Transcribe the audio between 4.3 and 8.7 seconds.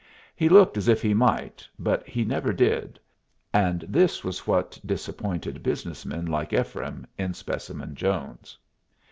what disappointed business men like Ephraim in Specimen Jones.